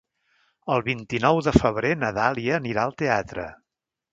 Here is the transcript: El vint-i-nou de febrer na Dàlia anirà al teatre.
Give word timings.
El 0.75 0.83
vint-i-nou 0.87 1.41
de 1.49 1.53
febrer 1.57 1.91
na 2.05 2.11
Dàlia 2.17 2.59
anirà 2.63 2.87
al 2.89 2.99
teatre. 3.03 3.47